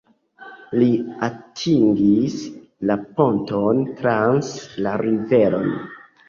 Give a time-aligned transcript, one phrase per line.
[0.83, 0.85] Li
[1.27, 2.37] atingis
[2.91, 4.51] la ponton trans
[4.89, 5.71] la riveron.